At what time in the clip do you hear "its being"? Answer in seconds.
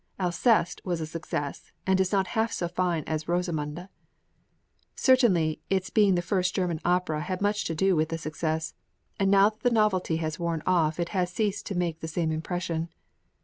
5.69-6.15